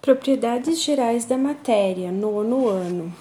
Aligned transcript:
Propriedades 0.00 0.82
gerais 0.82 1.26
da 1.26 1.36
matéria, 1.36 2.10
nono 2.10 2.68
ano. 2.68 3.12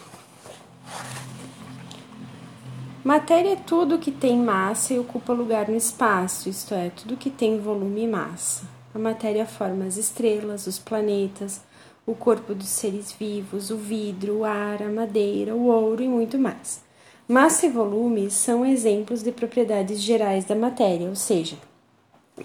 Matéria 3.04 3.52
é 3.52 3.56
tudo 3.58 4.00
que 4.00 4.12
tem 4.12 4.38
massa 4.38 4.94
e 4.94 5.00
ocupa 5.00 5.34
lugar 5.34 5.68
no 5.68 5.76
espaço, 5.76 6.48
isto 6.48 6.74
é, 6.74 6.90
tudo 6.90 7.18
que 7.18 7.30
tem 7.30 7.60
volume 7.60 8.04
e 8.04 8.08
massa. 8.08 8.64
A 8.96 8.98
matéria 8.98 9.46
forma 9.46 9.84
as 9.84 9.98
estrelas, 9.98 10.68
os 10.68 10.80
planetas, 10.80 11.62
o 12.06 12.16
corpo 12.16 12.56
dos 12.56 12.70
seres 12.70 13.12
vivos, 13.12 13.72
o 13.72 13.76
vidro, 13.76 14.38
o 14.38 14.46
ar, 14.46 14.82
a 14.82 14.90
madeira, 14.90 15.54
o 15.54 15.66
ouro 15.66 16.02
e 16.02 16.08
muito 16.08 16.40
mais. 16.40 16.82
Massa 17.28 17.66
e 17.66 17.70
volume 17.70 18.32
são 18.32 18.66
exemplos 18.66 19.22
de 19.22 19.34
propriedades 19.34 20.00
gerais 20.00 20.46
da 20.46 20.56
matéria, 20.56 21.10
ou 21.10 21.16
seja, 21.16 21.58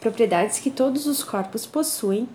propriedades 0.00 0.58
que 0.58 0.72
todos 0.72 1.06
os 1.06 1.22
corpos 1.22 1.64
possuem 1.64 2.28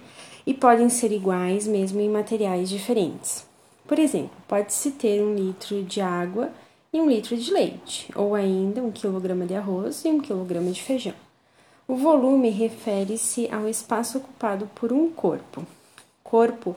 e 0.49 0.53
podem 0.55 0.89
ser 0.89 1.11
iguais 1.11 1.67
mesmo 1.67 2.01
em 2.01 2.09
materiais 2.09 2.67
diferentes. 2.67 3.45
Por 3.87 3.99
exemplo, 3.99 4.31
pode-se 4.47 4.89
ter 4.89 5.21
um 5.21 5.35
litro 5.35 5.83
de 5.83 6.01
água 6.01 6.49
e 6.91 6.99
um 6.99 7.07
litro 7.07 7.37
de 7.37 7.53
leite, 7.53 8.11
ou 8.15 8.33
ainda 8.33 8.81
um 8.81 8.91
quilograma 8.91 9.45
de 9.45 9.53
arroz 9.53 10.03
e 10.03 10.07
um 10.07 10.19
quilograma 10.19 10.71
de 10.71 10.81
feijão. 10.81 11.13
O 11.87 11.95
volume 11.95 12.49
refere-se 12.49 13.47
ao 13.51 13.69
espaço 13.69 14.17
ocupado 14.17 14.67
por 14.73 14.91
um 14.91 15.11
corpo. 15.11 15.63
Corpo 16.23 16.75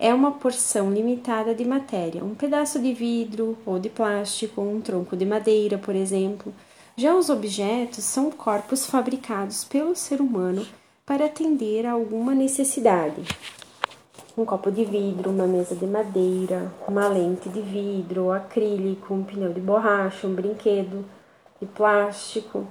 é 0.00 0.12
uma 0.12 0.32
porção 0.32 0.92
limitada 0.92 1.54
de 1.54 1.64
matéria, 1.64 2.24
um 2.24 2.34
pedaço 2.34 2.80
de 2.80 2.92
vidro 2.92 3.56
ou 3.64 3.78
de 3.78 3.88
plástico, 3.88 4.60
um 4.60 4.80
tronco 4.80 5.16
de 5.16 5.24
madeira, 5.24 5.78
por 5.78 5.94
exemplo. 5.94 6.52
Já 6.96 7.14
os 7.14 7.30
objetos 7.30 8.02
são 8.02 8.32
corpos 8.32 8.84
fabricados 8.84 9.62
pelo 9.62 9.94
ser 9.94 10.20
humano 10.20 10.66
para 11.04 11.24
atender 11.24 11.84
a 11.84 11.92
alguma 11.92 12.32
necessidade. 12.32 13.22
Um 14.38 14.44
copo 14.44 14.70
de 14.70 14.84
vidro, 14.84 15.30
uma 15.30 15.48
mesa 15.48 15.74
de 15.74 15.84
madeira, 15.84 16.72
uma 16.86 17.08
lente 17.08 17.48
de 17.48 17.60
vidro, 17.60 18.30
acrílico, 18.30 19.12
um 19.12 19.24
pneu 19.24 19.52
de 19.52 19.60
borracha, 19.60 20.28
um 20.28 20.34
brinquedo 20.34 21.04
de 21.60 21.66
plástico. 21.66 22.64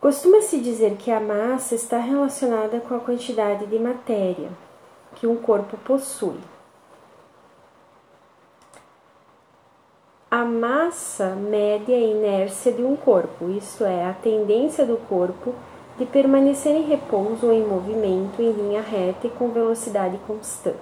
Costuma-se 0.00 0.60
dizer 0.60 0.96
que 0.96 1.10
a 1.10 1.20
massa 1.20 1.74
está 1.74 1.98
relacionada 1.98 2.80
com 2.80 2.94
a 2.94 3.00
quantidade 3.00 3.66
de 3.66 3.78
matéria 3.78 4.48
que 5.16 5.26
um 5.26 5.36
corpo 5.36 5.76
possui. 5.76 6.40
A 10.30 10.42
massa 10.42 11.34
mede 11.34 11.92
a 11.92 11.98
inércia 11.98 12.72
de 12.72 12.82
um 12.82 12.96
corpo, 12.96 13.50
isto 13.50 13.84
é, 13.84 14.06
a 14.06 14.14
tendência 14.14 14.86
do 14.86 14.96
corpo 14.96 15.54
de 16.00 16.06
permanecer 16.06 16.74
em 16.74 16.86
repouso 16.86 17.48
ou 17.48 17.52
em 17.52 17.62
movimento 17.62 18.40
em 18.40 18.52
linha 18.52 18.80
reta 18.80 19.26
e 19.26 19.30
com 19.30 19.50
velocidade 19.50 20.16
constante. 20.26 20.78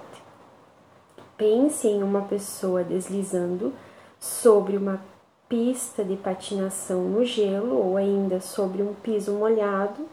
Pense 1.37 1.89
em 1.89 2.01
uma 2.01 2.21
pessoa 2.21 2.85
deslizando 2.85 3.73
sobre 4.17 4.77
uma 4.77 5.01
pista 5.49 6.05
de 6.05 6.15
patinação 6.15 7.01
no 7.01 7.25
gelo 7.25 7.85
ou 7.85 7.97
ainda 7.97 8.39
sobre 8.39 8.81
um 8.81 8.93
piso 8.93 9.33
molhado 9.33 10.07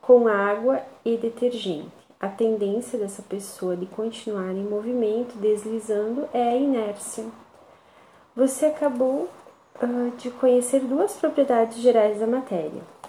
com 0.00 0.28
água 0.28 0.80
e 1.04 1.16
detergente. 1.16 1.90
A 2.20 2.28
tendência 2.28 2.96
dessa 2.96 3.20
pessoa 3.20 3.76
de 3.76 3.86
continuar 3.86 4.52
em 4.52 4.62
movimento 4.62 5.36
deslizando 5.38 6.28
é 6.32 6.50
a 6.50 6.56
inércia. 6.56 7.24
Você 8.36 8.66
acabou 8.66 9.28
uh, 9.82 10.16
de 10.18 10.30
conhecer 10.30 10.78
duas 10.82 11.14
propriedades 11.14 11.78
gerais 11.78 12.20
da 12.20 12.28
matéria 12.28 13.01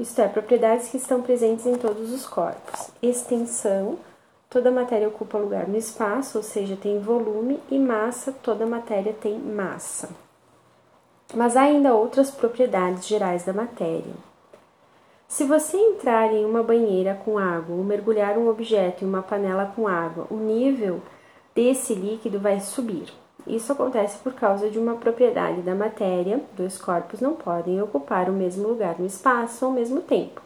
isto 0.00 0.18
é, 0.20 0.26
propriedades 0.28 0.88
que 0.88 0.96
estão 0.96 1.20
presentes 1.20 1.66
em 1.66 1.76
todos 1.76 2.10
os 2.10 2.26
corpos. 2.26 2.90
Extensão, 3.02 3.98
toda 4.48 4.70
matéria 4.70 5.06
ocupa 5.06 5.36
lugar 5.36 5.68
no 5.68 5.76
espaço, 5.76 6.38
ou 6.38 6.42
seja, 6.42 6.74
tem 6.74 6.98
volume, 6.98 7.60
e 7.70 7.78
massa, 7.78 8.32
toda 8.32 8.64
matéria 8.64 9.12
tem 9.12 9.38
massa. 9.38 10.08
Mas 11.34 11.54
há 11.56 11.62
ainda 11.62 11.94
outras 11.94 12.30
propriedades 12.30 13.06
gerais 13.06 13.44
da 13.44 13.52
matéria. 13.52 14.14
Se 15.28 15.44
você 15.44 15.76
entrar 15.76 16.32
em 16.32 16.44
uma 16.44 16.62
banheira 16.62 17.14
com 17.24 17.38
água 17.38 17.76
ou 17.76 17.84
mergulhar 17.84 18.36
um 18.36 18.48
objeto 18.48 19.04
em 19.04 19.08
uma 19.08 19.22
panela 19.22 19.72
com 19.76 19.86
água, 19.86 20.26
o 20.30 20.36
nível 20.36 21.00
desse 21.54 21.94
líquido 21.94 22.40
vai 22.40 22.58
subir. 22.58 23.12
Isso 23.46 23.72
acontece 23.72 24.18
por 24.18 24.34
causa 24.34 24.70
de 24.70 24.78
uma 24.78 24.94
propriedade 24.94 25.62
da 25.62 25.74
matéria, 25.74 26.40
dois 26.56 26.78
corpos 26.78 27.20
não 27.20 27.34
podem 27.34 27.80
ocupar 27.80 28.28
o 28.28 28.32
mesmo 28.32 28.68
lugar 28.68 28.98
no 28.98 29.06
espaço 29.06 29.64
ao 29.64 29.72
mesmo 29.72 30.00
tempo. 30.00 30.40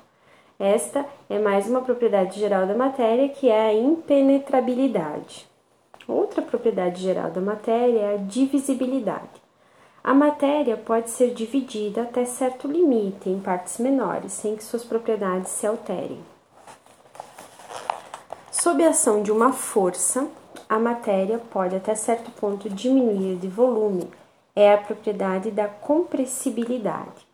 Esta 0.59 1.05
é 1.29 1.39
mais 1.39 1.69
uma 1.69 1.81
propriedade 1.81 2.39
geral 2.39 2.67
da 2.67 2.75
matéria 2.75 3.29
que 3.29 3.49
é 3.49 3.67
a 3.67 3.75
impenetrabilidade. 3.75 5.49
Outra 6.07 6.43
propriedade 6.43 7.03
geral 7.03 7.31
da 7.31 7.41
matéria 7.41 7.99
é 7.99 8.15
a 8.15 8.19
divisibilidade. 8.19 9.43
A 10.03 10.13
matéria 10.13 10.77
pode 10.77 11.11
ser 11.11 11.33
dividida 11.33 12.03
até 12.03 12.25
certo 12.25 12.69
limite 12.69 13.31
em 13.31 13.41
partes 13.41 13.79
menores, 13.79 14.33
sem 14.33 14.55
que 14.55 14.63
suas 14.63 14.85
propriedades 14.85 15.51
se 15.51 15.67
alterem. 15.67 16.21
Sob 18.53 18.85
a 18.85 18.91
ação 18.91 19.23
de 19.23 19.33
uma 19.33 19.53
força, 19.53 20.29
a 20.69 20.79
matéria 20.79 21.39
pode 21.51 21.77
até 21.77 21.95
certo 21.95 22.31
ponto 22.33 22.69
diminuir 22.71 23.37
de 23.37 23.49
volume, 23.49 24.09
é 24.55 24.73
a 24.73 24.79
propriedade 24.79 25.51
da 25.51 25.67
compressibilidade. 25.67 27.27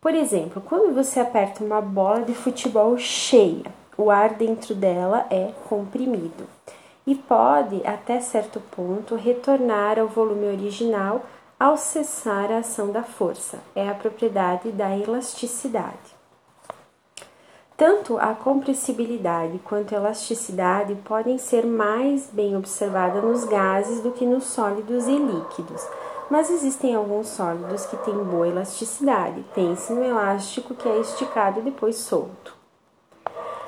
Por 0.00 0.14
exemplo, 0.14 0.60
quando 0.60 0.94
você 0.94 1.20
aperta 1.20 1.64
uma 1.64 1.80
bola 1.80 2.22
de 2.22 2.34
futebol 2.34 2.96
cheia, 2.98 3.64
o 3.96 4.10
ar 4.10 4.34
dentro 4.34 4.74
dela 4.74 5.26
é 5.30 5.52
comprimido 5.68 6.46
e 7.06 7.14
pode, 7.14 7.80
até 7.86 8.20
certo 8.20 8.60
ponto, 8.60 9.14
retornar 9.14 9.98
ao 9.98 10.08
volume 10.08 10.46
original 10.46 11.24
ao 11.58 11.76
cessar 11.76 12.50
a 12.50 12.58
ação 12.58 12.90
da 12.90 13.02
força. 13.02 13.58
É 13.74 13.88
a 13.88 13.94
propriedade 13.94 14.70
da 14.72 14.96
elasticidade. 14.96 16.13
Tanto 17.76 18.16
a 18.18 18.34
compressibilidade 18.34 19.58
quanto 19.64 19.94
a 19.94 19.98
elasticidade 19.98 20.94
podem 21.04 21.38
ser 21.38 21.66
mais 21.66 22.30
bem 22.32 22.56
observadas 22.56 23.24
nos 23.24 23.44
gases 23.44 24.00
do 24.00 24.12
que 24.12 24.24
nos 24.24 24.44
sólidos 24.44 25.08
e 25.08 25.18
líquidos, 25.18 25.84
mas 26.30 26.50
existem 26.50 26.94
alguns 26.94 27.26
sólidos 27.28 27.84
que 27.86 27.96
têm 27.96 28.14
boa 28.14 28.46
elasticidade. 28.46 29.44
Pense 29.56 29.92
no 29.92 30.04
elástico 30.04 30.72
que 30.72 30.88
é 30.88 31.00
esticado 31.00 31.58
e 31.58 31.62
depois 31.62 31.96
solto. 31.96 32.56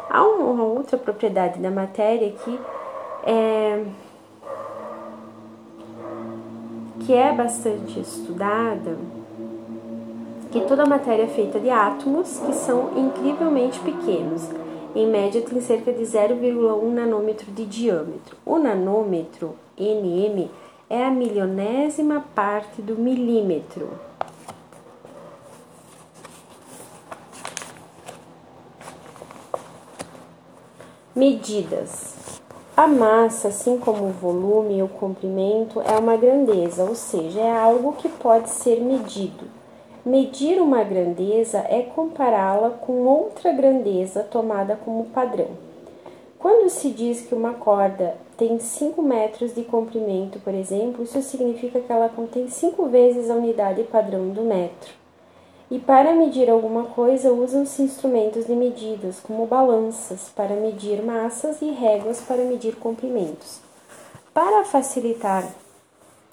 Há 0.09 0.22
uma 0.22 0.62
outra 0.62 0.97
propriedade 0.97 1.59
da 1.59 1.71
matéria 1.71 2.31
que 2.31 2.61
é, 3.25 3.87
que 7.00 7.12
é 7.12 7.33
bastante 7.33 7.99
estudada 7.99 8.97
que 10.56 10.67
toda 10.67 10.87
matéria 10.87 11.25
é 11.25 11.27
feita 11.27 11.61
de 11.61 11.69
átomos 11.69 12.39
que 12.39 12.55
são 12.55 12.97
incrivelmente 12.97 13.78
pequenos. 13.81 14.49
Em 14.94 15.06
média, 15.06 15.43
tem 15.43 15.61
cerca 15.61 15.93
de 15.93 16.03
0,1 16.03 16.83
nanômetro 16.94 17.50
de 17.53 17.67
diâmetro. 17.67 18.39
O 18.43 18.59
nanômetro, 18.59 19.55
nm, 19.78 20.49
é 20.89 21.05
a 21.05 21.11
milionésima 21.11 22.25
parte 22.34 22.81
do 22.81 22.97
milímetro. 22.97 23.91
Medidas. 31.15 32.41
A 32.75 32.87
massa, 32.87 33.49
assim 33.49 33.77
como 33.77 34.06
o 34.06 34.12
volume 34.12 34.78
e 34.78 34.83
o 34.83 34.89
comprimento, 34.89 35.83
é 35.83 35.99
uma 35.99 36.16
grandeza, 36.16 36.83
ou 36.83 36.95
seja, 36.95 37.41
é 37.41 37.55
algo 37.55 37.93
que 37.93 38.09
pode 38.09 38.49
ser 38.49 38.81
medido. 38.81 39.56
Medir 40.06 40.62
uma 40.62 40.84
grandeza 40.84 41.67
é 41.69 41.83
compará-la 41.83 42.71
com 42.71 42.93
outra 43.09 43.50
grandeza 43.50 44.22
tomada 44.22 44.78
como 44.84 45.06
padrão. 45.06 45.49
Quando 46.39 46.71
se 46.71 46.91
diz 46.91 47.22
que 47.22 47.34
uma 47.34 47.54
corda 47.54 48.16
tem 48.36 48.57
5 48.57 49.03
metros 49.03 49.53
de 49.53 49.65
comprimento, 49.65 50.39
por 50.39 50.54
exemplo, 50.54 51.03
isso 51.03 51.21
significa 51.22 51.81
que 51.81 51.91
ela 51.91 52.09
contém 52.09 52.48
5 52.48 52.86
vezes 52.86 53.28
a 53.28 53.34
unidade 53.34 53.83
padrão 53.83 54.28
do 54.28 54.42
metro. 54.42 54.92
E 55.69 55.81
para 55.81 56.15
medir 56.15 56.48
alguma 56.48 56.84
coisa, 56.84 57.33
usam-se 57.33 57.83
instrumentos 57.83 58.47
de 58.47 58.54
medidas, 58.54 59.19
como 59.19 59.45
balanças 59.45 60.31
para 60.36 60.54
medir 60.54 61.03
massas 61.03 61.60
e 61.60 61.72
réguas 61.72 62.21
para 62.21 62.45
medir 62.45 62.77
comprimentos. 62.77 63.59
Para 64.33 64.65
facilitar 64.65 65.53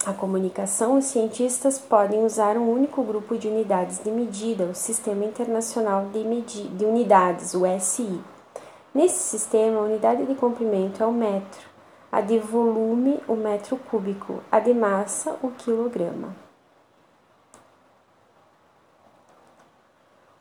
a 0.05 0.13
comunicação, 0.13 0.97
os 0.97 1.05
cientistas 1.05 1.79
podem 1.79 2.25
usar 2.25 2.57
um 2.57 2.69
único 2.69 3.01
grupo 3.03 3.37
de 3.37 3.47
unidades 3.47 4.03
de 4.03 4.11
medida, 4.11 4.65
o 4.65 4.75
Sistema 4.75 5.23
Internacional 5.23 6.07
de, 6.07 6.23
de 6.69 6.85
Unidades, 6.85 7.53
o 7.53 7.61
SI. 7.79 8.21
Nesse 8.93 9.23
sistema, 9.23 9.79
a 9.79 9.83
unidade 9.83 10.25
de 10.25 10.35
comprimento 10.35 11.01
é 11.01 11.05
o 11.05 11.11
metro, 11.11 11.67
a 12.11 12.19
de 12.19 12.37
volume, 12.37 13.19
o 13.27 13.35
metro 13.35 13.77
cúbico, 13.77 14.43
a 14.51 14.59
de 14.59 14.73
massa, 14.73 15.37
o 15.41 15.51
quilograma. 15.51 16.35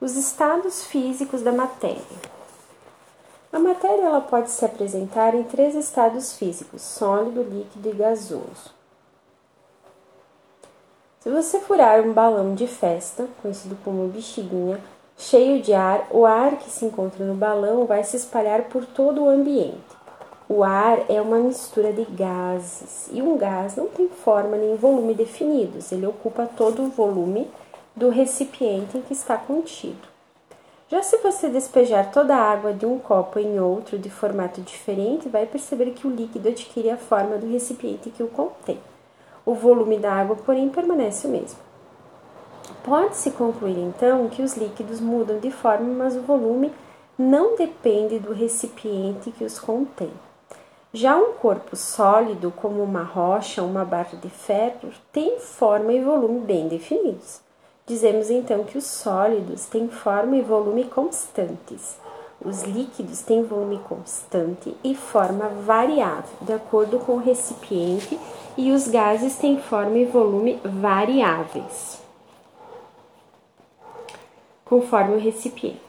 Os 0.01 0.17
estados 0.17 0.85
físicos 0.85 1.43
da 1.43 1.53
matéria. 1.53 2.03
A 3.53 3.61
matéria 3.61 4.07
ela 4.07 4.21
pode 4.21 4.51
se 4.51 4.65
apresentar 4.65 5.35
em 5.35 5.45
três 5.45 5.77
estados 5.77 6.37
físicos: 6.37 6.83
sólido, 6.83 7.43
líquido 7.43 7.89
e 7.91 7.93
gasoso. 7.93 8.82
Se 11.23 11.31
você 11.31 11.61
furar 11.61 12.01
um 12.01 12.13
balão 12.13 12.53
de 12.53 12.67
festa, 12.67 13.29
conhecido 13.41 13.79
como 13.85 14.09
bexiguinha, 14.09 14.81
cheio 15.17 15.63
de 15.63 15.73
ar, 15.73 16.09
o 16.11 16.27
ar 16.27 16.57
que 16.57 16.69
se 16.69 16.85
encontra 16.85 17.25
no 17.25 17.37
balão 17.37 17.87
vai 17.87 18.03
se 18.03 18.17
espalhar 18.17 18.63
por 18.63 18.85
todo 18.85 19.23
o 19.23 19.29
ambiente. 19.29 19.79
O 20.49 20.65
ar 20.65 21.09
é 21.09 21.21
uma 21.21 21.39
mistura 21.39 21.93
de 21.93 22.05
gases 22.07 23.09
e 23.13 23.23
um 23.23 23.39
gás 23.39 23.77
não 23.77 23.87
tem 23.87 24.09
forma 24.09 24.57
nem 24.57 24.75
volume 24.75 25.15
definidos, 25.15 25.93
ele 25.93 26.09
ocupa 26.09 26.51
todo 26.57 26.83
o 26.83 26.91
volume 26.91 27.49
do 27.95 28.09
recipiente 28.09 28.99
em 28.99 29.03
que 29.03 29.13
está 29.13 29.37
contido. 29.37 30.09
Já 30.89 31.05
se 31.05 31.19
você 31.19 31.49
despejar 31.49 32.11
toda 32.11 32.35
a 32.35 32.51
água 32.51 32.73
de 32.73 32.85
um 32.85 32.99
copo 32.99 33.39
em 33.39 33.61
outro 33.61 33.97
de 33.97 34.11
formato 34.11 34.61
diferente, 34.61 35.29
vai 35.29 35.47
perceber 35.47 35.93
que 35.93 36.05
o 36.05 36.11
líquido 36.11 36.49
adquire 36.49 36.91
a 36.91 36.97
forma 36.97 37.39
do 37.39 37.49
recipiente 37.49 38.11
que 38.11 38.25
o 38.25 38.29
contém. 38.29 38.81
O 39.45 39.55
volume 39.55 39.99
da 39.99 40.13
água, 40.13 40.37
porém, 40.37 40.69
permanece 40.69 41.27
o 41.27 41.31
mesmo. 41.31 41.59
Pode-se 42.85 43.31
concluir 43.31 43.79
então 43.79 44.29
que 44.29 44.43
os 44.43 44.57
líquidos 44.57 45.01
mudam 45.01 45.39
de 45.39 45.51
forma, 45.51 45.93
mas 45.93 46.17
o 46.17 46.23
volume 46.23 46.73
não 47.19 47.57
depende 47.57 48.19
do 48.19 48.33
recipiente 48.33 49.31
que 49.31 49.45
os 49.45 49.59
contém. 49.59 50.11
Já 50.93 51.17
um 51.17 51.33
corpo 51.33 51.75
sólido, 51.75 52.53
como 52.55 52.83
uma 52.83 53.03
rocha 53.03 53.63
ou 53.63 53.69
uma 53.69 53.85
barra 53.85 54.19
de 54.21 54.29
ferro, 54.29 54.91
tem 55.11 55.39
forma 55.39 55.93
e 55.93 56.03
volume 56.03 56.41
bem 56.41 56.69
definidos. 56.69 57.41
Dizemos 57.87 58.31
então 58.31 58.65
que 58.65 58.77
os 58.77 58.85
sólidos 58.85 59.67
têm 59.67 59.89
forma 59.89 60.37
e 60.37 60.43
volume 60.43 60.85
constantes. 60.85 61.97
Os 62.45 62.63
líquidos 62.63 63.23
têm 63.23 63.45
volume 63.45 63.79
constante 63.89 64.75
e 64.83 64.95
forma 64.95 65.49
variável, 65.49 66.37
de 66.41 66.53
acordo 66.53 66.99
com 66.99 67.13
o 67.13 67.19
recipiente, 67.19 68.19
e 68.57 68.73
os 68.73 68.89
gases 68.89 69.37
têm 69.37 69.61
forma 69.61 69.99
e 69.99 70.05
volume 70.05 70.61
variáveis, 70.65 71.99
conforme 74.65 75.15
o 75.15 75.21
recipiente. 75.21 75.81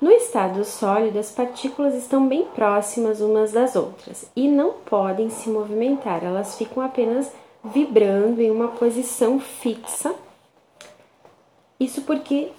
No 0.00 0.10
estado 0.10 0.62
sólido, 0.64 1.18
as 1.18 1.30
partículas 1.30 1.94
estão 1.94 2.26
bem 2.26 2.44
próximas 2.44 3.20
umas 3.20 3.52
das 3.52 3.76
outras 3.76 4.30
e 4.36 4.46
não 4.46 4.72
podem 4.84 5.30
se 5.30 5.48
movimentar, 5.48 6.22
elas 6.22 6.56
ficam 6.56 6.82
apenas 6.82 7.32
vibrando 7.64 8.40
em 8.42 8.50
uma 8.50 8.68
posição 8.68 9.40
fixa 9.40 10.14
isso 11.78 12.02
porque 12.02 12.52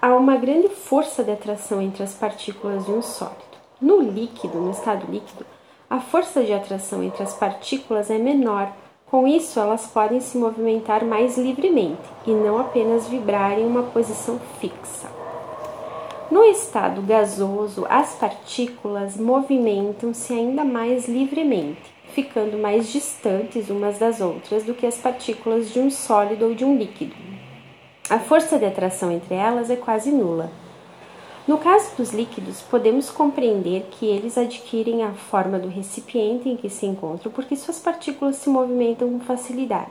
há 0.00 0.14
uma 0.14 0.36
grande 0.36 0.68
força 0.68 1.24
de 1.24 1.30
atração 1.30 1.80
entre 1.80 2.02
as 2.02 2.14
partículas 2.14 2.84
de 2.84 2.92
um 2.92 3.02
sólido. 3.02 3.36
No 3.80 4.00
líquido, 4.00 4.58
no 4.58 4.70
estado 4.70 5.10
líquido, 5.10 5.44
a 5.88 6.00
força 6.00 6.42
de 6.42 6.52
atração 6.52 7.02
entre 7.02 7.22
as 7.22 7.34
partículas 7.34 8.10
é 8.10 8.18
menor, 8.18 8.72
com 9.06 9.26
isso 9.26 9.60
elas 9.60 9.86
podem 9.86 10.20
se 10.20 10.36
movimentar 10.36 11.04
mais 11.04 11.38
livremente 11.38 12.02
e 12.26 12.32
não 12.32 12.58
apenas 12.58 13.06
vibrar 13.06 13.58
em 13.58 13.64
uma 13.64 13.84
posição 13.84 14.40
fixa. 14.60 15.08
No 16.28 16.42
estado 16.42 17.00
gasoso, 17.02 17.86
as 17.88 18.16
partículas 18.16 19.16
movimentam-se 19.16 20.32
ainda 20.32 20.64
mais 20.64 21.08
livremente, 21.08 21.94
ficando 22.12 22.58
mais 22.58 22.88
distantes 22.88 23.70
umas 23.70 23.98
das 23.98 24.20
outras 24.20 24.64
do 24.64 24.74
que 24.74 24.86
as 24.86 24.98
partículas 24.98 25.70
de 25.70 25.78
um 25.78 25.88
sólido 25.88 26.46
ou 26.46 26.54
de 26.54 26.64
um 26.64 26.76
líquido. 26.76 27.14
A 28.08 28.20
força 28.20 28.56
de 28.56 28.64
atração 28.64 29.10
entre 29.10 29.34
elas 29.34 29.68
é 29.68 29.74
quase 29.74 30.12
nula. 30.12 30.48
No 31.46 31.58
caso 31.58 31.96
dos 31.96 32.12
líquidos, 32.12 32.60
podemos 32.60 33.10
compreender 33.10 33.88
que 33.90 34.06
eles 34.06 34.38
adquirem 34.38 35.02
a 35.02 35.10
forma 35.12 35.58
do 35.58 35.66
recipiente 35.66 36.48
em 36.48 36.56
que 36.56 36.70
se 36.70 36.86
encontram 36.86 37.32
porque 37.32 37.56
suas 37.56 37.80
partículas 37.80 38.36
se 38.36 38.48
movimentam 38.48 39.10
com 39.10 39.18
facilidade. 39.18 39.90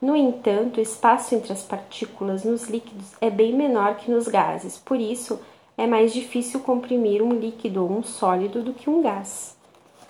No 0.00 0.16
entanto, 0.16 0.78
o 0.78 0.80
espaço 0.80 1.34
entre 1.34 1.52
as 1.52 1.62
partículas 1.62 2.42
nos 2.42 2.70
líquidos 2.70 3.12
é 3.20 3.28
bem 3.28 3.54
menor 3.54 3.96
que 3.96 4.10
nos 4.10 4.26
gases, 4.28 4.78
por 4.78 4.98
isso 4.98 5.38
é 5.76 5.86
mais 5.86 6.14
difícil 6.14 6.60
comprimir 6.60 7.20
um 7.20 7.38
líquido 7.38 7.82
ou 7.82 7.92
um 7.92 8.02
sólido 8.02 8.62
do 8.62 8.72
que 8.72 8.88
um 8.88 9.02
gás. 9.02 9.54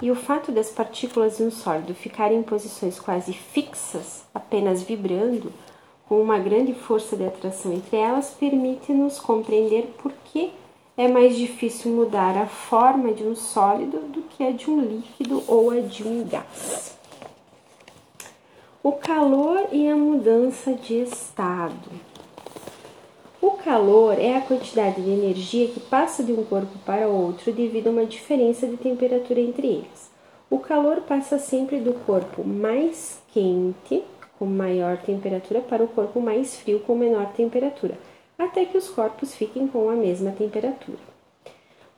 E 0.00 0.12
o 0.12 0.15
fato 0.15 0.53
das 0.53 0.71
partículas 0.71 1.39
de 1.39 1.43
um 1.43 1.50
sólido 1.50 1.93
ficarem 1.93 2.39
em 2.39 2.43
posições 2.44 3.00
quase 3.00 3.33
fixas, 3.33 4.23
apenas 4.33 4.81
vibrando, 4.83 5.53
com 6.12 6.20
uma 6.20 6.38
grande 6.38 6.75
força 6.75 7.17
de 7.17 7.25
atração 7.25 7.73
entre 7.73 7.97
elas, 7.97 8.37
permite-nos 8.38 9.19
compreender 9.19 9.94
por 9.97 10.12
que 10.26 10.53
é 10.94 11.09
mais 11.09 11.35
difícil 11.35 11.91
mudar 11.91 12.37
a 12.37 12.47
forma 12.47 13.14
de 13.14 13.25
um 13.25 13.35
sólido 13.35 13.99
do 14.09 14.20
que 14.20 14.44
a 14.44 14.50
de 14.50 14.69
um 14.69 14.79
líquido 14.79 15.43
ou 15.49 15.70
a 15.70 15.81
de 15.81 16.06
um 16.06 16.23
gás. 16.29 16.99
O 18.82 18.93
calor 18.93 19.69
e 19.73 19.88
a 19.88 19.97
mudança 19.97 20.75
de 20.75 21.00
estado. 21.00 21.88
O 23.41 23.53
calor 23.53 24.19
é 24.19 24.37
a 24.37 24.43
quantidade 24.43 25.00
de 25.00 25.08
energia 25.08 25.69
que 25.69 25.81
passa 25.81 26.23
de 26.23 26.35
um 26.35 26.44
corpo 26.44 26.79
para 26.85 27.08
outro 27.08 27.50
devido 27.55 27.87
a 27.87 27.91
uma 27.91 28.05
diferença 28.05 28.67
de 28.67 28.76
temperatura 28.76 29.41
entre 29.41 29.67
eles. 29.67 30.11
O 30.50 30.58
calor 30.58 31.00
passa 31.08 31.38
sempre 31.38 31.81
do 31.81 31.94
corpo 32.05 32.44
mais 32.44 33.19
quente 33.32 34.05
com 34.43 34.47
maior 34.47 34.97
temperatura 34.97 35.61
para 35.61 35.85
o 35.85 35.87
corpo 35.87 36.21
mais 36.21 36.56
frio 36.56 36.81
com 36.81 36.97
menor 36.97 37.33
temperatura, 37.33 37.97
até 38.37 38.65
que 38.65 38.77
os 38.77 38.89
corpos 38.89 39.37
fiquem 39.37 39.69
com 39.69 39.89
a 39.89 39.93
mesma 39.93 40.33
temperatura. 40.33 40.99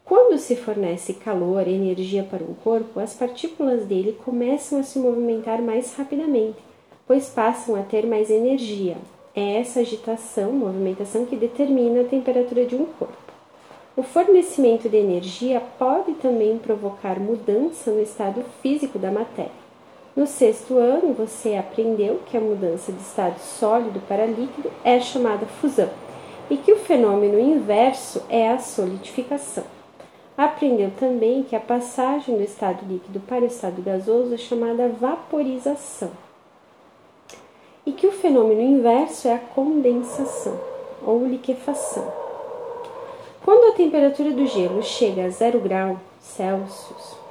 Quando 0.05 0.37
se 0.37 0.55
fornece 0.55 1.15
calor, 1.15 1.67
energia 1.67 2.23
para 2.23 2.45
um 2.45 2.53
corpo, 2.53 3.01
as 3.01 3.15
partículas 3.15 3.87
dele 3.87 4.19
começam 4.23 4.79
a 4.79 4.83
se 4.83 4.99
movimentar 4.99 5.63
mais 5.63 5.95
rapidamente, 5.97 6.59
pois 7.07 7.31
passam 7.31 7.77
a 7.77 7.83
ter 7.83 8.05
mais 8.07 8.29
energia. 8.29 8.99
É 9.35 9.61
essa 9.61 9.81
agitação, 9.81 10.53
movimentação, 10.53 11.25
que 11.25 11.37
determina 11.37 12.03
a 12.03 12.05
temperatura 12.05 12.67
de 12.67 12.77
um 12.77 12.85
corpo. 12.85 13.17
O 13.97 14.03
fornecimento 14.03 14.87
de 14.87 14.99
energia 14.99 15.63
pode 15.79 16.13
também 16.17 16.59
provocar 16.59 17.19
mudança 17.19 17.91
no 17.91 18.03
estado 18.03 18.45
físico 18.61 18.99
da 18.99 19.11
matéria. 19.11 19.64
No 20.17 20.29
sexto 20.29 20.79
ano, 20.79 21.13
você 21.13 21.57
aprendeu 21.57 22.21
que 22.27 22.37
a 22.37 22.41
mudança 22.41 22.93
de 22.93 23.01
estado 23.01 23.37
sólido 23.41 24.01
para 24.07 24.27
líquido 24.27 24.71
é 24.85 25.01
chamada 25.01 25.45
fusão 25.45 25.91
e 26.49 26.57
que 26.57 26.73
o 26.73 26.79
fenômeno 26.79 27.41
inverso 27.41 28.23
é 28.29 28.49
a 28.49 28.61
solidificação. 28.61 29.65
Aprendeu 30.39 30.93
também 30.99 31.43
que 31.43 31.57
a 31.57 31.61
passagem 31.61 32.37
do 32.37 32.45
estado 32.45 32.87
líquido 32.87 33.19
para 33.21 33.43
o 33.43 33.47
estado 33.47 33.83
gasoso 33.83 34.35
é 34.35 34.37
chamada 34.37 34.89
vaporização 34.89 36.11
e 37.85 37.91
que 37.91 38.07
o 38.07 38.13
fenômeno 38.13 38.61
inverso 38.61 39.27
é 39.27 39.35
a 39.35 39.39
condensação 39.39 40.59
ou 41.05 41.27
liquefação. 41.27 42.07
Quando 43.45 43.73
a 43.73 43.77
temperatura 43.77 44.31
do 44.31 44.47
gelo 44.47 44.83
chega 44.83 45.25
a 45.25 45.29
zero 45.29 45.59
grau 45.59 45.99
Celsius, 46.21 47.24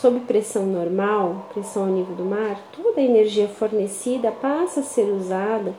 Sob 0.00 0.20
pressão 0.20 0.64
normal, 0.64 1.46
pressão 1.52 1.82
ao 1.82 1.88
nível 1.88 2.14
do 2.14 2.24
mar, 2.24 2.56
toda 2.70 3.00
a 3.00 3.04
energia 3.04 3.48
fornecida 3.48 4.30
passa 4.30 4.78
a 4.78 4.84
ser 4.84 5.10
usada 5.10 5.74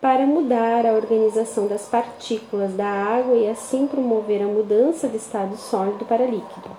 para 0.00 0.24
mudar 0.24 0.86
a 0.86 0.92
organização 0.92 1.66
das 1.66 1.88
partículas 1.88 2.72
da 2.74 2.86
água 2.86 3.34
e 3.34 3.50
assim 3.50 3.88
promover 3.88 4.42
a 4.42 4.46
mudança 4.46 5.08
de 5.08 5.16
estado 5.16 5.56
sólido 5.56 6.04
para 6.04 6.24
líquido. 6.24 6.70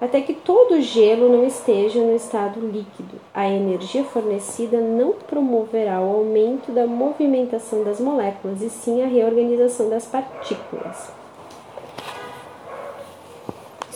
Até 0.00 0.22
que 0.22 0.32
todo 0.32 0.76
o 0.76 0.80
gelo 0.80 1.28
não 1.28 1.46
esteja 1.46 2.00
no 2.00 2.16
estado 2.16 2.58
líquido, 2.58 3.20
a 3.34 3.46
energia 3.46 4.02
fornecida 4.02 4.80
não 4.80 5.12
promoverá 5.12 6.00
o 6.00 6.10
aumento 6.10 6.72
da 6.72 6.86
movimentação 6.86 7.84
das 7.84 8.00
moléculas 8.00 8.62
e 8.62 8.70
sim 8.70 9.02
a 9.02 9.06
reorganização 9.06 9.90
das 9.90 10.06
partículas. 10.06 11.19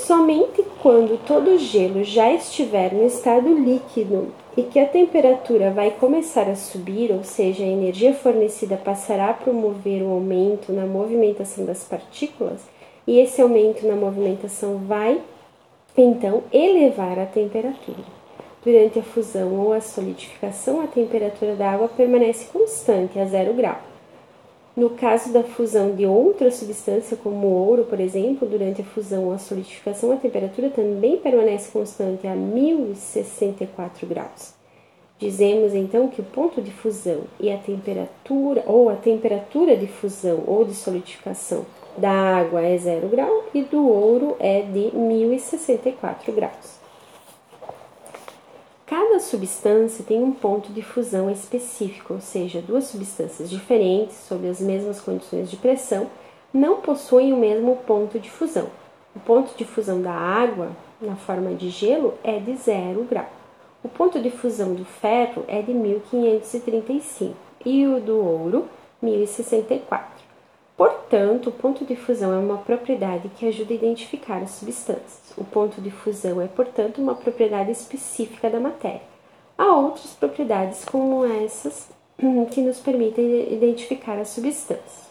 Somente 0.06 0.62
quando 0.82 1.18
todo 1.24 1.52
o 1.52 1.58
gelo 1.58 2.04
já 2.04 2.30
estiver 2.30 2.92
no 2.92 3.06
estado 3.06 3.48
líquido 3.54 4.34
e 4.54 4.62
que 4.62 4.78
a 4.78 4.86
temperatura 4.86 5.70
vai 5.70 5.92
começar 5.92 6.46
a 6.46 6.54
subir, 6.54 7.10
ou 7.10 7.24
seja, 7.24 7.64
a 7.64 7.66
energia 7.66 8.12
fornecida 8.12 8.76
passará 8.76 9.30
a 9.30 9.32
promover 9.32 10.02
o 10.02 10.08
um 10.08 10.12
aumento 10.12 10.74
na 10.74 10.84
movimentação 10.84 11.64
das 11.64 11.84
partículas, 11.84 12.60
e 13.06 13.18
esse 13.18 13.40
aumento 13.40 13.86
na 13.86 13.96
movimentação 13.96 14.76
vai 14.76 15.22
então 15.96 16.42
elevar 16.52 17.18
a 17.18 17.24
temperatura. 17.24 18.04
Durante 18.62 18.98
a 18.98 19.02
fusão 19.02 19.58
ou 19.58 19.72
a 19.72 19.80
solidificação, 19.80 20.82
a 20.82 20.86
temperatura 20.86 21.56
da 21.56 21.70
água 21.70 21.88
permanece 21.88 22.52
constante 22.52 23.18
a 23.18 23.24
zero 23.24 23.54
grau. 23.54 23.93
No 24.76 24.90
caso 24.90 25.32
da 25.32 25.44
fusão 25.44 25.94
de 25.94 26.04
outra 26.04 26.50
substância, 26.50 27.16
como 27.16 27.46
o 27.46 27.66
ouro, 27.68 27.84
por 27.84 28.00
exemplo, 28.00 28.48
durante 28.48 28.82
a 28.82 28.84
fusão 28.84 29.26
ou 29.26 29.32
a 29.32 29.38
solidificação, 29.38 30.10
a 30.10 30.16
temperatura 30.16 30.68
também 30.68 31.16
permanece 31.16 31.70
constante 31.70 32.26
a 32.26 32.34
1064 32.34 34.04
graus. 34.04 34.52
Dizemos 35.16 35.74
então 35.74 36.08
que 36.08 36.20
o 36.20 36.24
ponto 36.24 36.60
de 36.60 36.72
fusão 36.72 37.20
e 37.38 37.52
a 37.52 37.56
temperatura, 37.56 38.64
ou 38.66 38.90
a 38.90 38.96
temperatura 38.96 39.76
de 39.76 39.86
fusão 39.86 40.42
ou 40.44 40.64
de 40.64 40.74
solidificação 40.74 41.64
da 41.96 42.10
água 42.10 42.60
é 42.60 42.76
0 42.76 43.08
grau 43.08 43.44
e 43.54 43.62
do 43.62 43.88
ouro 43.88 44.36
é 44.40 44.62
de 44.62 44.90
1064 44.96 46.32
graus. 46.32 46.73
Cada 48.86 49.18
substância 49.18 50.04
tem 50.04 50.22
um 50.22 50.32
ponto 50.32 50.70
de 50.70 50.82
fusão 50.82 51.30
específico, 51.30 52.14
ou 52.14 52.20
seja, 52.20 52.60
duas 52.60 52.84
substâncias 52.84 53.48
diferentes 53.48 54.14
sob 54.28 54.46
as 54.46 54.60
mesmas 54.60 55.00
condições 55.00 55.50
de 55.50 55.56
pressão 55.56 56.10
não 56.52 56.82
possuem 56.82 57.32
o 57.32 57.36
mesmo 57.36 57.76
ponto 57.86 58.18
de 58.18 58.30
fusão. 58.30 58.68
O 59.16 59.20
ponto 59.20 59.56
de 59.56 59.64
fusão 59.64 60.02
da 60.02 60.12
água, 60.12 60.70
na 61.00 61.16
forma 61.16 61.54
de 61.54 61.70
gelo, 61.70 62.12
é 62.22 62.38
de 62.38 62.54
0 62.56 63.04
grau. 63.04 63.28
O 63.82 63.88
ponto 63.88 64.20
de 64.20 64.30
fusão 64.30 64.74
do 64.74 64.84
ferro 64.84 65.44
é 65.48 65.62
de 65.62 65.72
1535 65.72 67.34
e 67.64 67.86
o 67.86 68.00
do 68.00 68.18
ouro, 68.18 68.68
1064. 69.00 70.13
Portanto, 70.76 71.50
o 71.50 71.52
ponto 71.52 71.84
de 71.84 71.94
fusão 71.94 72.32
é 72.32 72.38
uma 72.38 72.58
propriedade 72.58 73.28
que 73.36 73.46
ajuda 73.46 73.72
a 73.72 73.76
identificar 73.76 74.42
as 74.42 74.50
substâncias. 74.50 75.32
O 75.36 75.44
ponto 75.44 75.80
de 75.80 75.90
fusão 75.90 76.40
é, 76.40 76.48
portanto, 76.48 77.00
uma 77.00 77.14
propriedade 77.14 77.70
específica 77.70 78.50
da 78.50 78.58
matéria. 78.58 79.02
Há 79.56 79.72
outras 79.76 80.12
propriedades, 80.14 80.84
como 80.84 81.24
essas, 81.24 81.88
que 82.50 82.60
nos 82.60 82.80
permitem 82.80 83.52
identificar 83.52 84.18
as 84.18 84.28
substâncias. 84.28 85.04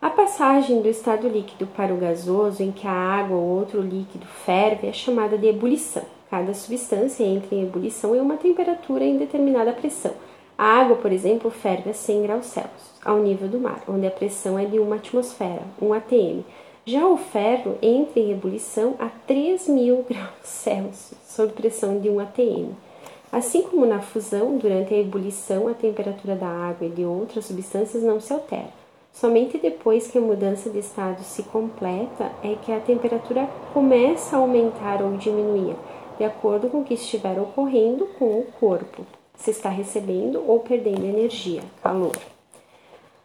A 0.00 0.08
passagem 0.08 0.80
do 0.80 0.88
estado 0.88 1.28
líquido 1.28 1.66
para 1.66 1.92
o 1.92 1.98
gasoso, 1.98 2.62
em 2.62 2.72
que 2.72 2.86
a 2.86 2.90
água 2.90 3.36
ou 3.36 3.58
outro 3.58 3.82
líquido 3.82 4.24
ferve, 4.24 4.86
é 4.86 4.92
chamada 4.94 5.36
de 5.36 5.46
ebulição. 5.46 6.04
Cada 6.30 6.54
substância 6.54 7.22
entra 7.22 7.54
em 7.54 7.64
ebulição 7.64 8.16
em 8.16 8.20
uma 8.20 8.38
temperatura 8.38 9.04
em 9.04 9.18
determinada 9.18 9.74
pressão. 9.74 10.14
A 10.62 10.82
água, 10.82 10.96
por 10.96 11.10
exemplo, 11.10 11.50
ferve 11.50 11.88
a 11.88 11.94
100 11.94 12.22
graus 12.22 12.44
Celsius, 12.44 12.92
ao 13.02 13.16
nível 13.20 13.48
do 13.48 13.58
mar, 13.58 13.82
onde 13.88 14.06
a 14.06 14.10
pressão 14.10 14.58
é 14.58 14.66
de 14.66 14.78
uma 14.78 14.96
atmosfera, 14.96 15.62
1 15.80 15.94
atm. 15.94 16.42
Já 16.84 17.06
o 17.06 17.16
ferro 17.16 17.78
entra 17.80 18.20
em 18.20 18.30
ebulição 18.30 18.94
a 18.98 19.08
3.000 19.26 20.04
graus 20.06 20.34
Celsius, 20.42 21.14
sob 21.26 21.54
pressão 21.54 21.98
de 21.98 22.10
1 22.10 22.20
atm. 22.20 22.72
Assim 23.32 23.62
como 23.62 23.86
na 23.86 24.02
fusão, 24.02 24.58
durante 24.58 24.92
a 24.92 24.98
ebulição, 24.98 25.66
a 25.66 25.72
temperatura 25.72 26.36
da 26.36 26.48
água 26.48 26.86
e 26.86 26.90
de 26.90 27.06
outras 27.06 27.46
substâncias 27.46 28.02
não 28.02 28.20
se 28.20 28.30
altera. 28.30 28.68
Somente 29.14 29.56
depois 29.56 30.08
que 30.08 30.18
a 30.18 30.20
mudança 30.20 30.68
de 30.68 30.80
estado 30.80 31.22
se 31.22 31.42
completa 31.44 32.30
é 32.44 32.54
que 32.62 32.70
a 32.70 32.80
temperatura 32.80 33.48
começa 33.72 34.36
a 34.36 34.40
aumentar 34.40 35.00
ou 35.00 35.16
diminuir, 35.16 35.74
de 36.18 36.24
acordo 36.24 36.68
com 36.68 36.82
o 36.82 36.84
que 36.84 36.92
estiver 36.92 37.40
ocorrendo 37.40 38.06
com 38.18 38.40
o 38.40 38.46
corpo, 38.60 39.06
se 39.40 39.50
está 39.50 39.68
recebendo 39.68 40.44
ou 40.46 40.60
perdendo 40.60 41.04
energia, 41.04 41.62
calor. 41.82 42.16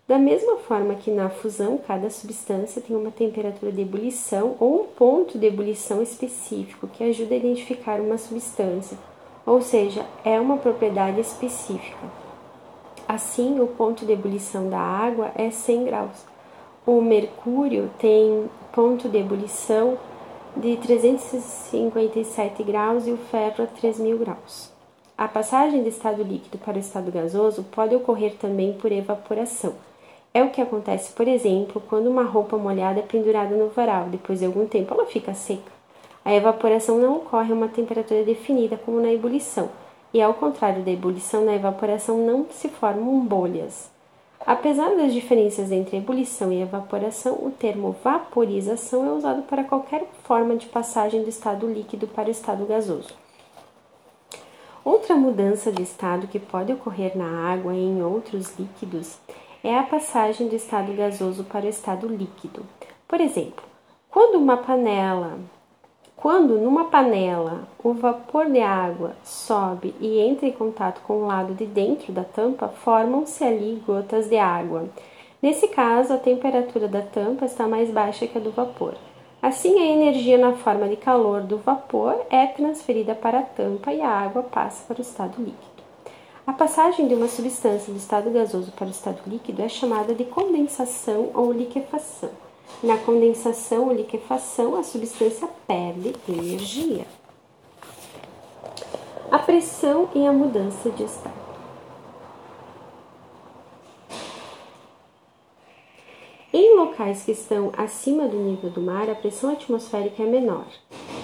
Da 0.08 0.18
mesma 0.18 0.58
forma 0.58 0.96
que 0.96 1.10
na 1.10 1.30
fusão, 1.30 1.80
cada 1.80 2.10
substância 2.10 2.82
tem 2.82 2.96
uma 2.96 3.12
temperatura 3.12 3.72
de 3.72 3.82
ebulição 3.82 4.56
ou 4.60 4.82
um 4.82 4.86
ponto 4.86 5.38
de 5.38 5.48
ebulição 5.48 6.02
específico 6.02 6.88
que 6.88 7.04
ajuda 7.04 7.34
a 7.34 7.38
identificar 7.38 8.00
uma 8.00 8.18
substância, 8.18 8.98
ou 9.46 9.62
seja, 9.62 10.06
é 10.24 10.40
uma 10.40 10.58
propriedade 10.58 11.20
específica. 11.20 12.08
Assim, 13.08 13.60
o 13.60 13.68
ponto 13.68 14.06
de 14.06 14.14
ebulição 14.14 14.70
da 14.70 14.80
água 14.80 15.32
é 15.36 15.50
100 15.50 15.86
graus. 15.86 16.26
O 16.86 17.02
mercúrio 17.02 17.90
tem 17.98 18.50
ponto 18.72 19.10
de 19.10 19.18
ebulição 19.18 19.98
de 20.56 20.78
357 20.78 22.64
graus 22.64 23.08
e 23.08 23.12
o 23.12 23.18
ferro 23.18 23.64
a 23.64 23.68
3000 23.68 24.18
graus. 24.20 24.75
A 25.18 25.30
passagem 25.30 25.82
do 25.82 25.88
estado 25.88 26.22
líquido 26.24 26.58
para 26.58 26.76
o 26.76 26.80
estado 26.80 27.10
gasoso 27.10 27.64
pode 27.72 27.96
ocorrer 27.96 28.36
também 28.36 28.74
por 28.74 28.92
evaporação. 28.92 29.74
É 30.34 30.44
o 30.44 30.50
que 30.50 30.62
acontece, 30.62 31.14
por 31.14 31.26
exemplo, 31.26 31.82
quando 31.88 32.08
uma 32.08 32.24
roupa 32.24 32.58
molhada 32.58 33.00
é 33.00 33.02
pendurada 33.02 33.56
no 33.56 33.70
varal, 33.70 34.10
depois 34.10 34.40
de 34.40 34.46
algum 34.46 34.68
tempo 34.68 34.94
ela 34.94 35.06
fica 35.06 35.34
seca. 35.34 35.72
A 36.26 36.36
evaporação 36.36 36.98
não 36.98 37.16
ocorre 37.16 37.54
a 37.54 37.56
uma 37.56 37.70
temperatura 37.70 38.26
definida 38.26 38.76
como 38.76 39.00
na 39.00 39.14
ebulição 39.14 39.70
e 40.14 40.22
ao 40.22 40.34
contrário 40.34 40.84
da 40.84 40.92
ebulição, 40.92 41.46
na 41.46 41.56
evaporação 41.56 42.18
não 42.18 42.46
se 42.50 42.68
formam 42.68 43.22
bolhas. 43.22 43.90
Apesar 44.46 44.98
das 44.98 45.14
diferenças 45.14 45.72
entre 45.72 45.96
ebulição 45.96 46.52
e 46.52 46.62
evaporação, 46.62 47.36
o 47.36 47.54
termo 47.58 47.96
vaporização 48.04 49.08
é 49.08 49.14
usado 49.14 49.44
para 49.44 49.64
qualquer 49.64 50.06
forma 50.26 50.58
de 50.58 50.66
passagem 50.66 51.24
do 51.24 51.30
estado 51.30 51.72
líquido 51.72 52.06
para 52.06 52.28
o 52.28 52.32
estado 52.32 52.66
gasoso. 52.66 53.25
Outra 54.86 55.16
mudança 55.16 55.70
de 55.72 55.82
estado 55.82 56.28
que 56.28 56.40
pode 56.40 56.72
ocorrer 56.72 57.18
na 57.18 57.52
água 57.52 57.74
e 57.74 57.84
em 57.84 58.02
outros 58.02 58.58
líquidos 58.58 59.18
é 59.62 59.78
a 59.78 59.84
passagem 59.84 60.48
do 60.48 60.56
estado 60.56 60.94
gasoso 60.94 61.44
para 61.44 61.66
o 61.66 61.70
estado 61.70 62.08
líquido. 62.08 62.64
Por 63.08 63.20
exemplo, 63.20 63.66
quando 64.10 64.36
uma 64.38 64.56
panela 64.56 65.40
quando 66.16 66.58
numa 66.58 66.86
panela 66.86 67.68
o 67.84 67.94
vapor 67.94 68.50
de 68.50 68.60
água 68.60 69.16
sobe 69.24 69.94
e 70.00 70.20
entra 70.20 70.48
em 70.48 70.52
contato 70.52 71.02
com 71.02 71.18
o 71.18 71.28
lado 71.28 71.54
de 71.54 71.66
dentro 71.66 72.12
da 72.12 72.24
tampa, 72.24 72.68
formam-se 72.68 73.44
ali 73.44 73.84
gotas 73.86 74.28
de 74.28 74.38
água. 74.38 74.90
Nesse 75.40 75.68
caso, 75.68 76.14
a 76.14 76.18
temperatura 76.18 76.88
da 76.88 77.02
tampa 77.02 77.46
está 77.46 77.68
mais 77.68 77.92
baixa 77.92 78.26
que 78.26 78.38
a 78.38 78.42
do 78.42 78.50
vapor. 78.50 78.96
Assim, 79.46 79.80
a 79.80 79.86
energia 79.86 80.40
na 80.40 80.54
forma 80.54 80.90
de 80.90 80.96
calor 80.96 81.42
do 81.42 81.60
vapor 81.60 82.20
é 82.32 82.48
transferida 82.48 83.14
para 83.14 83.38
a 83.38 83.44
tampa 83.44 83.94
e 83.94 84.02
a 84.02 84.10
água 84.10 84.42
passa 84.42 84.84
para 84.88 84.98
o 84.98 85.04
estado 85.04 85.36
líquido. 85.38 85.84
A 86.48 86.52
passagem 86.52 87.08
de 87.08 87.14
uma 87.14 87.28
substância 87.28 87.94
do 87.94 88.00
estado 88.00 88.32
gasoso 88.32 88.72
para 88.72 88.88
o 88.88 88.90
estado 88.90 89.20
líquido 89.28 89.62
é 89.62 89.70
chamada 89.70 90.16
de 90.16 90.24
condensação 90.26 91.30
ou 91.36 91.54
liquefação. 91.54 92.32
Na 92.82 92.98
condensação 92.98 93.84
ou 93.84 93.94
liquefação, 93.94 94.80
a 94.80 94.82
substância 94.82 95.48
perde 95.68 96.16
energia. 96.28 97.06
A 99.30 99.38
pressão 99.38 100.10
e 100.16 100.26
a 100.26 100.34
mudança 100.34 100.90
de 100.90 101.04
estado. 101.04 101.45
Em 106.58 106.78
locais 106.78 107.24
que 107.24 107.34
estão 107.34 107.74
acima 107.76 108.30
do 108.30 108.38
nível 108.38 108.70
do 108.70 108.80
mar, 108.80 109.10
a 109.10 109.16
pressão 109.16 109.52
atmosférica 109.52 110.24
é 110.24 110.26
menor. 110.26 110.64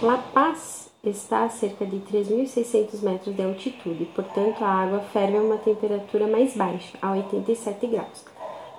La 0.03 0.17
Paz 0.17 0.91
está 1.01 1.45
a 1.45 1.49
cerca 1.49 1.85
de 1.85 1.99
3.600 1.99 3.01
metros 3.01 3.33
de 3.33 3.41
altitude, 3.41 4.03
portanto, 4.13 4.61
a 4.61 4.67
água 4.67 4.99
ferve 4.99 5.37
a 5.37 5.41
uma 5.41 5.55
temperatura 5.55 6.27
mais 6.27 6.53
baixa, 6.57 6.97
a 7.01 7.13
87 7.13 7.87
graus 7.87 8.25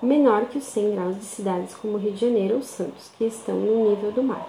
menor 0.03 0.47
que 0.47 0.59
os 0.59 0.65
100 0.65 0.95
graus 0.95 1.17
de 1.17 1.25
cidades 1.25 1.75
como 1.77 1.97
Rio 1.97 2.13
de 2.13 2.21
Janeiro 2.21 2.57
ou 2.57 2.63
Santos, 2.63 3.11
que 3.17 3.25
estão 3.25 3.55
no 3.55 3.91
nível 3.91 4.11
do 4.11 4.23
mar. 4.23 4.45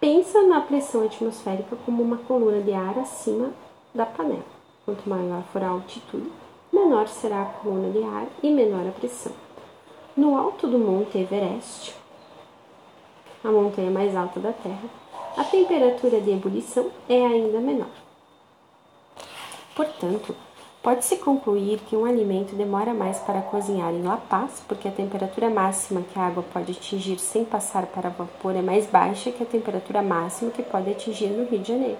Pensa 0.00 0.40
na 0.44 0.60
pressão 0.60 1.04
atmosférica 1.04 1.76
como 1.84 2.02
uma 2.02 2.16
coluna 2.16 2.62
de 2.62 2.72
ar 2.72 2.96
acima 3.00 3.50
da 3.92 4.06
panela. 4.06 4.44
Quanto 4.86 5.08
maior 5.08 5.42
for 5.52 5.62
a 5.62 5.68
altitude, 5.68 6.30
menor 6.72 7.08
será 7.08 7.42
a 7.42 7.46
coluna 7.46 7.90
de 7.90 8.02
ar 8.02 8.28
e 8.42 8.50
menor 8.50 8.86
a 8.86 8.92
pressão. 8.92 9.47
No 10.18 10.36
alto 10.36 10.66
do 10.66 10.80
Monte 10.80 11.16
Everest, 11.16 11.94
a 13.44 13.52
montanha 13.52 13.88
mais 13.88 14.16
alta 14.16 14.40
da 14.40 14.52
Terra, 14.52 14.90
a 15.36 15.44
temperatura 15.44 16.20
de 16.20 16.32
ebulição 16.32 16.90
é 17.08 17.24
ainda 17.24 17.60
menor. 17.60 17.86
Portanto, 19.76 20.34
Pode-se 20.80 21.16
concluir 21.16 21.80
que 21.80 21.96
um 21.96 22.04
alimento 22.04 22.54
demora 22.54 22.94
mais 22.94 23.18
para 23.18 23.42
cozinhar 23.42 23.92
em 23.92 24.02
La 24.02 24.16
Paz, 24.16 24.62
porque 24.66 24.86
a 24.86 24.92
temperatura 24.92 25.50
máxima 25.50 26.02
que 26.02 26.18
a 26.18 26.22
água 26.22 26.42
pode 26.52 26.70
atingir 26.70 27.18
sem 27.18 27.44
passar 27.44 27.86
para 27.86 28.08
vapor 28.08 28.54
é 28.54 28.62
mais 28.62 28.86
baixa 28.86 29.32
que 29.32 29.42
a 29.42 29.46
temperatura 29.46 30.02
máxima 30.02 30.52
que 30.52 30.62
pode 30.62 30.88
atingir 30.88 31.30
no 31.30 31.44
Rio 31.44 31.58
de 31.58 31.68
Janeiro. 31.68 31.98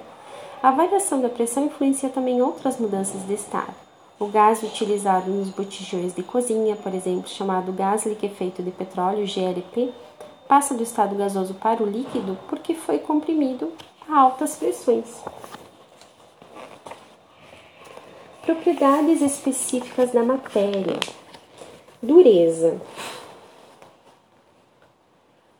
A 0.62 0.70
variação 0.70 1.20
da 1.20 1.28
pressão 1.28 1.66
influencia 1.66 2.08
também 2.08 2.40
outras 2.40 2.78
mudanças 2.78 3.26
de 3.26 3.34
estado. 3.34 3.87
O 4.20 4.26
gás 4.26 4.64
utilizado 4.64 5.30
nos 5.30 5.50
botijões 5.50 6.12
de 6.12 6.24
cozinha, 6.24 6.74
por 6.74 6.92
exemplo, 6.92 7.28
chamado 7.28 7.72
gás 7.72 8.04
liquefeito 8.04 8.64
de 8.64 8.72
petróleo, 8.72 9.24
GLP, 9.24 9.92
passa 10.48 10.74
do 10.74 10.82
estado 10.82 11.14
gasoso 11.14 11.54
para 11.54 11.84
o 11.84 11.86
líquido 11.86 12.36
porque 12.48 12.74
foi 12.74 12.98
comprimido 12.98 13.72
a 14.08 14.18
altas 14.18 14.56
pressões. 14.56 15.22
Propriedades 18.42 19.22
específicas 19.22 20.10
da 20.10 20.24
matéria. 20.24 20.98
Dureza. 22.02 22.80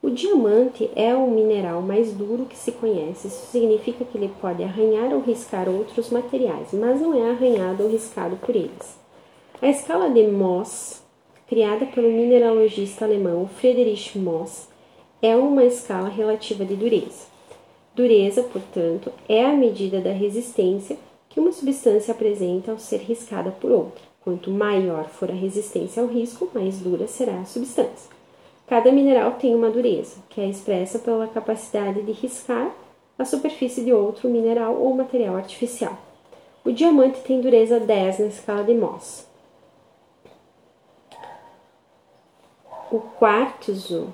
O 0.03 0.11
diamante 0.39 0.89
é 0.95 1.15
o 1.15 1.29
mineral 1.29 1.83
mais 1.83 2.13
duro 2.13 2.47
que 2.47 2.57
se 2.57 2.73
conhece. 2.73 3.27
Isso 3.27 3.47
significa 3.51 4.05
que 4.05 4.17
ele 4.17 4.31
pode 4.41 4.63
arranhar 4.63 5.13
ou 5.13 5.21
riscar 5.21 5.69
outros 5.69 6.11
materiais, 6.11 6.69
mas 6.73 7.01
não 7.01 7.13
é 7.13 7.31
arranhado 7.31 7.83
ou 7.83 7.91
riscado 7.91 8.37
por 8.37 8.55
eles. 8.55 8.97
A 9.61 9.69
escala 9.69 10.09
de 10.09 10.23
Mohs, 10.29 11.03
criada 11.49 11.85
pelo 11.87 12.09
mineralogista 12.09 13.05
alemão 13.05 13.49
Friedrich 13.49 14.17
Mohs, 14.17 14.69
é 15.21 15.37
uma 15.37 15.65
escala 15.65 16.09
relativa 16.09 16.65
de 16.65 16.77
dureza. 16.77 17.27
Dureza, 17.95 18.45
portanto, 18.45 19.11
é 19.29 19.45
a 19.45 19.53
medida 19.53 20.01
da 20.01 20.13
resistência 20.13 20.97
que 21.29 21.41
uma 21.41 21.51
substância 21.51 22.15
apresenta 22.15 22.71
ao 22.71 22.79
ser 22.79 22.99
riscada 22.99 23.51
por 23.51 23.73
outra. 23.73 24.03
Quanto 24.23 24.53
maior 24.53 25.09
for 25.09 25.31
a 25.31 25.35
resistência 25.35 26.01
ao 26.01 26.09
risco, 26.09 26.49
mais 26.55 26.79
dura 26.79 27.09
será 27.09 27.41
a 27.41 27.45
substância. 27.45 28.18
Cada 28.69 28.93
mineral 28.93 29.33
tem 29.33 29.55
uma 29.55 29.71
dureza, 29.71 30.19
que 30.29 30.43
é 30.43 30.47
expressa 30.47 30.99
pela 30.99 31.27
capacidade 31.27 32.03
de 32.03 32.13
riscar 32.13 32.71
a 33.19 33.25
superfície 33.25 33.83
de 33.83 33.93
outro 33.95 34.29
mineral 34.29 34.75
ou 34.75 34.95
material 34.95 35.37
artificial. 35.37 35.97
O 36.63 36.71
diamante 36.71 37.21
tem 37.21 37.41
dureza 37.41 37.81
10 37.81 38.19
na 38.19 38.27
escala 38.27 38.63
de 38.63 38.75
Mohs. 38.75 39.27
O 42.93 43.01
quartzo, 43.19 44.13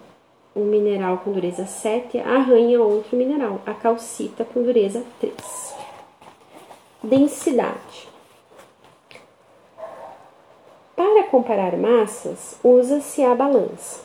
um 0.54 0.64
mineral 0.64 1.18
com 1.18 1.32
dureza 1.32 1.66
7, 1.66 2.18
arranha 2.20 2.80
outro 2.80 3.16
mineral, 3.16 3.61
a 3.66 3.75
calcita 3.75 4.44
com 4.44 4.62
dureza 4.62 5.04
3. 5.18 5.75
Densidade. 7.02 8.08
Para 10.94 11.25
comparar 11.25 11.76
massas, 11.76 12.56
usa-se 12.62 13.23
a 13.25 13.34
balança. 13.34 14.03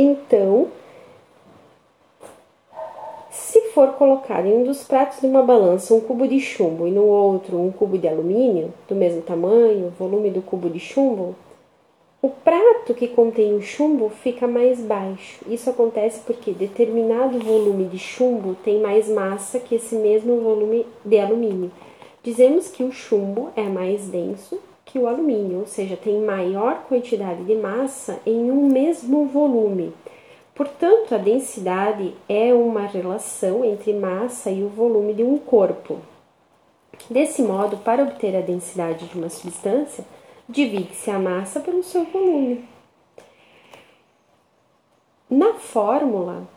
Então, 0.00 0.68
se 3.32 3.60
for 3.72 3.94
colocado 3.94 4.46
em 4.46 4.58
um 4.58 4.62
dos 4.62 4.84
pratos 4.84 5.20
de 5.20 5.26
uma 5.26 5.42
balança 5.42 5.92
um 5.92 6.00
cubo 6.00 6.28
de 6.28 6.38
chumbo 6.38 6.86
e 6.86 6.92
no 6.92 7.02
outro 7.02 7.58
um 7.58 7.72
cubo 7.72 7.98
de 7.98 8.06
alumínio, 8.06 8.72
do 8.88 8.94
mesmo 8.94 9.22
tamanho, 9.22 9.92
volume 9.98 10.30
do 10.30 10.40
cubo 10.40 10.70
de 10.70 10.78
chumbo, 10.78 11.34
o 12.22 12.28
prato 12.28 12.94
que 12.94 13.08
contém 13.08 13.56
o 13.56 13.60
chumbo 13.60 14.08
fica 14.08 14.46
mais 14.46 14.78
baixo. 14.78 15.44
Isso 15.48 15.68
acontece 15.68 16.20
porque 16.24 16.52
determinado 16.52 17.40
volume 17.40 17.86
de 17.86 17.98
chumbo 17.98 18.54
tem 18.62 18.80
mais 18.80 19.08
massa 19.08 19.58
que 19.58 19.74
esse 19.74 19.96
mesmo 19.96 20.40
volume 20.42 20.86
de 21.04 21.18
alumínio. 21.18 21.72
Dizemos 22.22 22.68
que 22.68 22.84
o 22.84 22.92
chumbo 22.92 23.50
é 23.56 23.64
mais 23.64 24.06
denso 24.08 24.60
que 24.88 24.98
o 24.98 25.06
alumínio, 25.06 25.60
ou 25.60 25.66
seja, 25.66 25.98
tem 25.98 26.18
maior 26.18 26.84
quantidade 26.88 27.44
de 27.44 27.54
massa 27.54 28.18
em 28.24 28.50
um 28.50 28.68
mesmo 28.68 29.26
volume. 29.26 29.92
Portanto, 30.54 31.14
a 31.14 31.18
densidade 31.18 32.14
é 32.26 32.54
uma 32.54 32.86
relação 32.86 33.64
entre 33.64 33.92
massa 33.92 34.50
e 34.50 34.64
o 34.64 34.68
volume 34.68 35.12
de 35.12 35.22
um 35.22 35.36
corpo. 35.36 35.98
Desse 37.10 37.42
modo, 37.42 37.76
para 37.76 38.02
obter 38.02 38.34
a 38.34 38.40
densidade 38.40 39.06
de 39.06 39.18
uma 39.18 39.28
substância, 39.28 40.04
divide-se 40.48 41.10
a 41.10 41.18
massa 41.18 41.60
pelo 41.60 41.82
seu 41.82 42.04
volume. 42.04 42.64
Na 45.28 45.52
fórmula, 45.52 46.48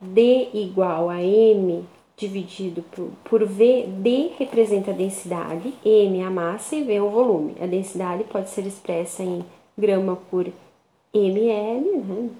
D 0.00 0.48
igual 0.54 1.10
a 1.10 1.22
M 1.22 1.84
dividido 2.20 2.82
por, 2.82 3.10
por 3.24 3.44
V, 3.44 3.86
D 3.88 4.32
representa 4.38 4.90
a 4.90 4.94
densidade, 4.94 5.72
M 5.84 6.22
a 6.22 6.30
massa 6.30 6.76
e 6.76 6.84
V 6.84 7.00
o 7.00 7.10
volume. 7.10 7.56
A 7.60 7.66
densidade 7.66 8.24
pode 8.24 8.50
ser 8.50 8.66
expressa 8.66 9.22
em 9.22 9.44
grama 9.76 10.16
por 10.30 10.46
ml, 11.12 11.96
né? 11.98 12.30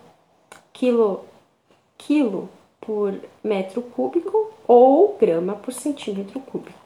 quilo, 0.72 1.24
quilo 1.96 2.48
por 2.80 3.18
metro 3.42 3.80
cúbico 3.80 4.52
ou 4.68 5.16
grama 5.18 5.54
por 5.54 5.72
centímetro 5.72 6.38
cúbico. 6.40 6.79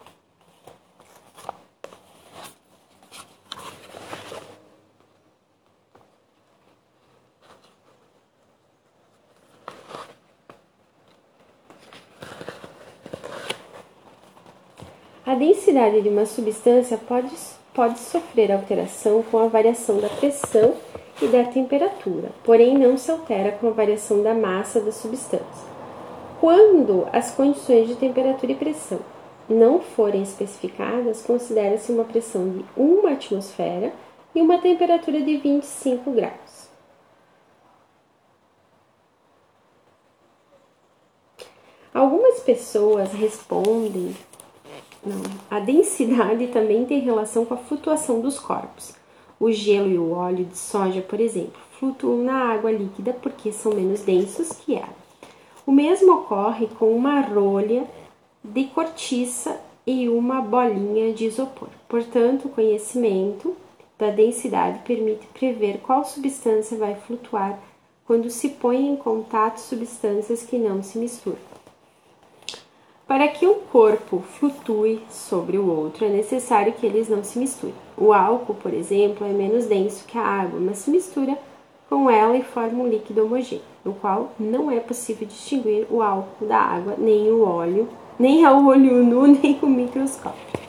A 15.35 15.37
densidade 15.37 16.01
de 16.01 16.09
uma 16.09 16.27
substância 16.27 16.97
pode, 16.97 17.35
pode 17.75 17.99
sofrer 17.99 18.53
alteração 18.53 19.21
com 19.21 19.39
a 19.39 19.49
variação 19.49 19.99
da 19.99 20.09
pressão 20.09 20.77
e 21.21 21.27
da 21.27 21.43
temperatura, 21.43 22.31
porém 22.45 22.79
não 22.79 22.97
se 22.97 23.11
altera 23.11 23.51
com 23.51 23.67
a 23.67 23.73
variação 23.73 24.23
da 24.23 24.33
massa 24.33 24.81
da 24.81 24.93
substância. 24.93 25.69
Quando 26.41 27.09
as 27.13 27.33
condições 27.33 27.89
de 27.89 27.97
temperatura 27.97 28.53
e 28.53 28.55
pressão 28.55 29.01
não 29.49 29.81
forem 29.81 30.23
especificadas, 30.23 31.23
considera-se 31.23 31.91
uma 31.91 32.05
pressão 32.05 32.49
de 32.49 32.65
1 32.77 33.05
atmosfera 33.09 33.93
e 34.37 34.41
uma 34.41 34.59
temperatura 34.59 35.21
de 35.21 35.37
25 35.37 36.13
graus. 36.13 36.69
Algumas 41.93 42.39
pessoas 42.39 43.11
respondem 43.11 44.15
não. 45.07 45.23
A 45.51 45.61
densidade 45.61 46.47
também 46.49 46.85
tem 46.85 47.01
relação 47.01 47.45
com 47.45 47.55
a 47.55 47.59
flutuação 47.59 48.21
dos 48.21 48.39
corpos. 48.39 48.95
O 49.39 49.51
gelo 49.51 49.91
e 49.91 49.99
o 49.99 50.13
óleo 50.13 50.45
de 50.45 50.57
soja, 50.57 51.03
por 51.03 51.21
exemplo, 51.21 51.61
flutuam 51.79 52.23
na 52.23 52.53
água 52.53 52.71
líquida 52.71 53.13
porque 53.13 53.53
são 53.53 53.75
menos 53.75 54.01
densos 54.01 54.53
que 54.53 54.75
ela. 54.75 54.95
O 55.67 55.73
mesmo 55.73 56.13
ocorre 56.13 56.67
com 56.79 56.95
uma 56.95 57.21
rolha 57.21 57.85
de 58.43 58.65
cortiça 58.65 59.61
e 59.87 60.09
uma 60.09 60.41
bolinha 60.41 61.13
de 61.13 61.27
isopor. 61.27 61.69
Portanto, 61.89 62.47
o 62.47 62.51
conhecimento 62.51 63.57
da 63.99 64.11
densidade 64.11 64.81
permite 64.81 65.27
prever 65.29 65.79
qual 65.79 66.05
substância 66.05 66.77
vai 66.77 66.95
flutuar 66.95 67.59
quando 68.07 68.29
se 68.29 68.51
põe 68.51 68.87
em 68.87 68.97
contato 68.97 69.59
substâncias 69.59 70.43
que 70.43 70.59
não 70.59 70.83
se 70.83 70.99
misturam. 70.99 71.39
Para 73.07 73.29
que 73.29 73.47
um 73.47 73.61
corpo 73.71 74.23
flutue 74.39 75.03
sobre 75.11 75.59
o 75.59 75.69
outro, 75.71 76.07
é 76.07 76.09
necessário 76.09 76.73
que 76.73 76.87
eles 76.87 77.07
não 77.07 77.23
se 77.23 77.39
misturem. 77.39 77.75
O 77.99 78.15
álcool, 78.15 78.55
por 78.55 78.73
exemplo, 78.73 79.27
é 79.27 79.31
menos 79.31 79.67
denso 79.67 80.07
que 80.07 80.17
a 80.17 80.23
água, 80.23 80.59
mas 80.59 80.79
se 80.79 80.91
mistura 80.91 81.39
com 81.89 82.09
ela 82.09 82.35
e 82.35 82.43
forma 82.43 82.83
um 82.83 82.89
líquido 82.89 83.25
homogêneo, 83.25 83.63
no 83.85 83.93
qual 83.93 84.33
não 84.41 84.71
é 84.71 84.81
possível 84.81 85.29
distinguir 85.29 85.87
o 85.91 86.01
álcool 86.01 86.47
da 86.47 86.57
água, 86.57 86.95
nem 86.97 87.31
o 87.31 87.45
óleo, 87.45 87.87
nem 88.19 88.43
ao 88.43 88.65
olho 88.65 89.05
nu, 89.05 89.27
nem 89.43 89.53
com 89.53 89.67
microscópio. 89.67 90.64